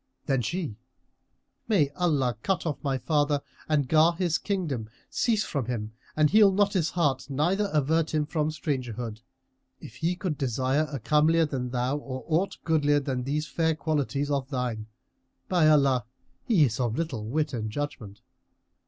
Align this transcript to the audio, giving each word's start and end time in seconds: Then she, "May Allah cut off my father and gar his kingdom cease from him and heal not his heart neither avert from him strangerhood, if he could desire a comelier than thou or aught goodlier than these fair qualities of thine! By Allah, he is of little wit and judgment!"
Then 0.25 0.41
she, 0.41 0.77
"May 1.67 1.89
Allah 1.91 2.35
cut 2.41 2.65
off 2.65 2.83
my 2.83 2.97
father 2.97 3.39
and 3.69 3.87
gar 3.87 4.13
his 4.15 4.39
kingdom 4.39 4.89
cease 5.11 5.43
from 5.43 5.67
him 5.67 5.93
and 6.15 6.31
heal 6.31 6.51
not 6.51 6.73
his 6.73 6.89
heart 6.89 7.29
neither 7.29 7.69
avert 7.71 8.09
from 8.09 8.21
him 8.21 8.49
strangerhood, 8.49 9.21
if 9.79 9.97
he 9.97 10.15
could 10.15 10.39
desire 10.39 10.87
a 10.91 10.99
comelier 10.99 11.45
than 11.47 11.69
thou 11.69 11.97
or 11.97 12.23
aught 12.25 12.57
goodlier 12.63 12.99
than 12.99 13.25
these 13.25 13.45
fair 13.45 13.75
qualities 13.75 14.31
of 14.31 14.49
thine! 14.49 14.87
By 15.47 15.67
Allah, 15.69 16.05
he 16.45 16.63
is 16.65 16.79
of 16.79 16.97
little 16.97 17.27
wit 17.27 17.53
and 17.53 17.69
judgment!" 17.69 18.21